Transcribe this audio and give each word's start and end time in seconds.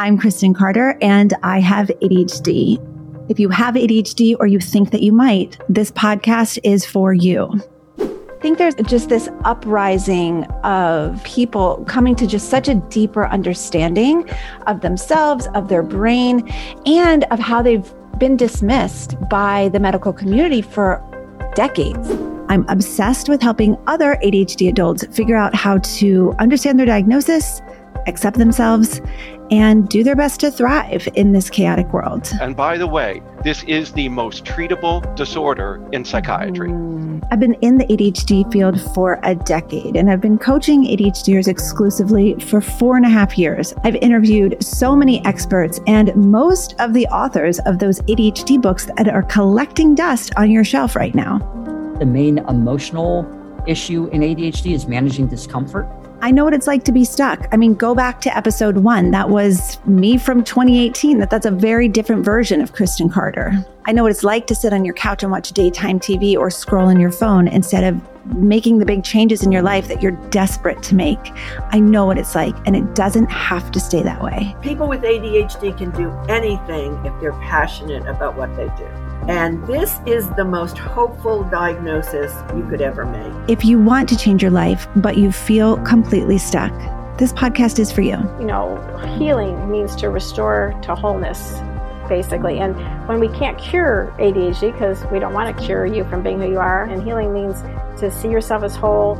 I'm 0.00 0.16
Kristen 0.16 0.54
Carder 0.54 0.96
and 1.02 1.34
I 1.42 1.60
have 1.60 1.88
ADHD. 1.88 2.78
If 3.28 3.38
you 3.38 3.50
have 3.50 3.74
ADHD 3.74 4.34
or 4.40 4.46
you 4.46 4.58
think 4.58 4.92
that 4.92 5.02
you 5.02 5.12
might, 5.12 5.58
this 5.68 5.90
podcast 5.90 6.58
is 6.64 6.86
for 6.86 7.12
you. 7.12 7.60
I 7.98 8.40
think 8.40 8.56
there's 8.56 8.76
just 8.76 9.10
this 9.10 9.28
uprising 9.44 10.44
of 10.64 11.22
people 11.24 11.84
coming 11.86 12.16
to 12.16 12.26
just 12.26 12.48
such 12.48 12.66
a 12.66 12.76
deeper 12.76 13.26
understanding 13.26 14.26
of 14.66 14.80
themselves, 14.80 15.48
of 15.48 15.68
their 15.68 15.82
brain, 15.82 16.50
and 16.86 17.24
of 17.24 17.38
how 17.38 17.60
they've 17.60 17.92
been 18.16 18.38
dismissed 18.38 19.16
by 19.28 19.68
the 19.68 19.80
medical 19.80 20.14
community 20.14 20.62
for 20.62 21.04
decades. 21.54 22.10
I'm 22.48 22.66
obsessed 22.70 23.28
with 23.28 23.42
helping 23.42 23.76
other 23.86 24.18
ADHD 24.24 24.70
adults 24.70 25.04
figure 25.14 25.36
out 25.36 25.54
how 25.54 25.76
to 25.76 26.34
understand 26.38 26.78
their 26.78 26.86
diagnosis, 26.86 27.60
accept 28.06 28.38
themselves, 28.38 29.00
and 29.50 29.88
do 29.88 30.04
their 30.04 30.16
best 30.16 30.40
to 30.40 30.50
thrive 30.50 31.08
in 31.14 31.32
this 31.32 31.50
chaotic 31.50 31.92
world. 31.92 32.30
And 32.40 32.56
by 32.56 32.78
the 32.78 32.86
way, 32.86 33.20
this 33.42 33.62
is 33.64 33.92
the 33.92 34.08
most 34.08 34.44
treatable 34.44 35.14
disorder 35.16 35.86
in 35.92 36.04
psychiatry. 36.04 36.70
I've 37.30 37.40
been 37.40 37.54
in 37.54 37.78
the 37.78 37.84
ADHD 37.86 38.50
field 38.52 38.80
for 38.94 39.20
a 39.22 39.34
decade 39.34 39.96
and 39.96 40.10
I've 40.10 40.20
been 40.20 40.38
coaching 40.38 40.84
ADHDers 40.84 41.48
exclusively 41.48 42.34
for 42.40 42.60
four 42.60 42.96
and 42.96 43.04
a 43.04 43.08
half 43.08 43.36
years. 43.36 43.74
I've 43.84 43.96
interviewed 43.96 44.62
so 44.62 44.96
many 44.96 45.24
experts 45.24 45.80
and 45.86 46.14
most 46.16 46.74
of 46.78 46.92
the 46.92 47.06
authors 47.08 47.58
of 47.60 47.78
those 47.78 48.00
ADHD 48.02 48.60
books 48.60 48.86
that 48.96 49.08
are 49.08 49.22
collecting 49.22 49.94
dust 49.94 50.32
on 50.36 50.50
your 50.50 50.64
shelf 50.64 50.96
right 50.96 51.14
now. 51.14 51.38
The 51.98 52.06
main 52.06 52.38
emotional 52.38 53.26
issue 53.66 54.08
in 54.12 54.22
ADHD 54.22 54.72
is 54.74 54.86
managing 54.86 55.26
discomfort. 55.26 55.86
I 56.22 56.30
know 56.30 56.44
what 56.44 56.54
it's 56.54 56.66
like 56.66 56.84
to 56.84 56.92
be 56.92 57.04
stuck. 57.04 57.48
I 57.50 57.56
mean, 57.56 57.74
go 57.74 57.94
back 57.94 58.20
to 58.22 58.36
episode 58.36 58.78
one. 58.78 59.10
That 59.10 59.30
was 59.30 59.78
me 59.86 60.18
from 60.18 60.44
2018. 60.44 61.18
That 61.18 61.30
that's 61.30 61.46
a 61.46 61.50
very 61.50 61.88
different 61.88 62.24
version 62.24 62.60
of 62.60 62.72
Kristen 62.72 63.08
Carder. 63.08 63.64
I 63.90 63.92
know 63.92 64.04
what 64.04 64.12
it's 64.12 64.22
like 64.22 64.46
to 64.46 64.54
sit 64.54 64.72
on 64.72 64.84
your 64.84 64.94
couch 64.94 65.24
and 65.24 65.32
watch 65.32 65.50
daytime 65.50 65.98
TV 65.98 66.36
or 66.36 66.48
scroll 66.48 66.86
on 66.86 67.00
your 67.00 67.10
phone 67.10 67.48
instead 67.48 67.82
of 67.82 68.00
making 68.36 68.78
the 68.78 68.86
big 68.86 69.02
changes 69.02 69.42
in 69.42 69.50
your 69.50 69.62
life 69.62 69.88
that 69.88 70.00
you're 70.00 70.12
desperate 70.30 70.80
to 70.84 70.94
make. 70.94 71.18
I 71.72 71.80
know 71.80 72.06
what 72.06 72.16
it's 72.16 72.36
like, 72.36 72.54
and 72.68 72.76
it 72.76 72.94
doesn't 72.94 73.28
have 73.32 73.72
to 73.72 73.80
stay 73.80 74.04
that 74.04 74.22
way. 74.22 74.54
People 74.62 74.86
with 74.86 75.02
ADHD 75.02 75.76
can 75.76 75.90
do 75.90 76.08
anything 76.28 77.04
if 77.04 77.20
they're 77.20 77.32
passionate 77.32 78.06
about 78.06 78.36
what 78.36 78.54
they 78.54 78.68
do. 78.78 78.86
And 79.28 79.66
this 79.66 79.98
is 80.06 80.30
the 80.36 80.44
most 80.44 80.78
hopeful 80.78 81.42
diagnosis 81.42 82.32
you 82.54 82.64
could 82.70 82.80
ever 82.80 83.04
make. 83.04 83.50
If 83.50 83.64
you 83.64 83.80
want 83.80 84.08
to 84.10 84.16
change 84.16 84.40
your 84.40 84.52
life, 84.52 84.86
but 84.94 85.16
you 85.16 85.32
feel 85.32 85.78
completely 85.78 86.38
stuck, 86.38 86.72
this 87.18 87.32
podcast 87.32 87.80
is 87.80 87.90
for 87.90 88.02
you. 88.02 88.18
You 88.38 88.46
know, 88.46 88.78
healing 89.18 89.68
means 89.68 89.96
to 89.96 90.10
restore 90.10 90.78
to 90.82 90.94
wholeness, 90.94 91.60
basically. 92.10 92.58
And 92.58 92.76
when 93.08 93.18
we 93.18 93.28
can't 93.28 93.56
cure 93.56 94.14
ADHD, 94.18 94.72
because 94.72 95.02
we 95.06 95.18
don't 95.18 95.32
want 95.32 95.56
to 95.56 95.64
cure 95.64 95.86
you 95.86 96.04
from 96.04 96.22
being 96.22 96.38
who 96.38 96.50
you 96.50 96.58
are, 96.58 96.84
and 96.84 97.02
healing 97.02 97.32
means 97.32 97.62
to 98.00 98.10
see 98.10 98.28
yourself 98.28 98.62
as 98.62 98.76
whole. 98.76 99.16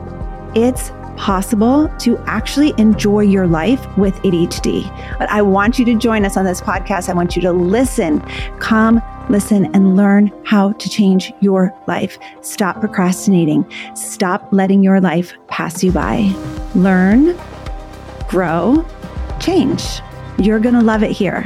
It's 0.54 0.90
possible 1.16 1.88
to 1.98 2.18
actually 2.26 2.74
enjoy 2.78 3.20
your 3.20 3.46
life 3.46 3.86
with 3.96 4.14
ADHD. 4.22 4.88
But 5.18 5.28
I 5.30 5.42
want 5.42 5.78
you 5.78 5.84
to 5.86 5.94
join 5.94 6.24
us 6.24 6.36
on 6.36 6.44
this 6.44 6.60
podcast. 6.60 7.08
I 7.08 7.14
want 7.14 7.36
you 7.36 7.42
to 7.42 7.52
listen, 7.52 8.20
come, 8.58 9.02
listen, 9.28 9.66
and 9.74 9.96
learn 9.96 10.32
how 10.44 10.72
to 10.72 10.88
change 10.88 11.32
your 11.40 11.74
life. 11.86 12.18
Stop 12.40 12.80
procrastinating. 12.80 13.70
Stop 13.94 14.48
letting 14.50 14.82
your 14.82 15.00
life 15.00 15.34
pass 15.48 15.84
you 15.84 15.92
by. 15.92 16.34
Learn, 16.74 17.38
grow, 18.28 18.84
change. 19.40 20.00
You're 20.38 20.58
going 20.58 20.74
to 20.74 20.80
love 20.80 21.02
it 21.02 21.10
here. 21.10 21.44